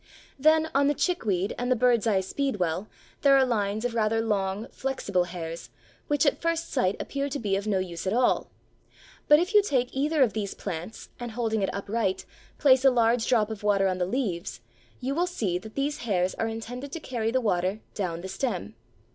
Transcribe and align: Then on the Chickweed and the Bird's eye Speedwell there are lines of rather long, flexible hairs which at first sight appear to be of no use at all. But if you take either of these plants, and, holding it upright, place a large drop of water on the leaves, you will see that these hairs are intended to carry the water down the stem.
Then 0.39 0.71
on 0.73 0.87
the 0.87 0.95
Chickweed 0.95 1.53
and 1.59 1.71
the 1.71 1.75
Bird's 1.75 2.07
eye 2.07 2.21
Speedwell 2.21 2.87
there 3.21 3.37
are 3.37 3.45
lines 3.45 3.85
of 3.85 3.93
rather 3.93 4.19
long, 4.19 4.67
flexible 4.71 5.25
hairs 5.25 5.69
which 6.07 6.25
at 6.25 6.41
first 6.41 6.71
sight 6.71 6.95
appear 6.99 7.29
to 7.29 7.37
be 7.37 7.55
of 7.55 7.67
no 7.67 7.77
use 7.77 8.07
at 8.07 8.13
all. 8.13 8.49
But 9.27 9.37
if 9.37 9.53
you 9.53 9.61
take 9.61 9.95
either 9.95 10.23
of 10.23 10.33
these 10.33 10.55
plants, 10.55 11.09
and, 11.19 11.33
holding 11.33 11.61
it 11.61 11.69
upright, 11.71 12.25
place 12.57 12.83
a 12.83 12.89
large 12.89 13.27
drop 13.27 13.51
of 13.51 13.61
water 13.61 13.87
on 13.87 13.99
the 13.99 14.07
leaves, 14.07 14.59
you 14.99 15.13
will 15.13 15.27
see 15.27 15.59
that 15.59 15.75
these 15.75 15.99
hairs 15.99 16.33
are 16.33 16.47
intended 16.47 16.91
to 16.93 16.99
carry 16.99 17.29
the 17.29 17.39
water 17.39 17.81
down 17.93 18.21
the 18.21 18.27
stem. 18.27 18.73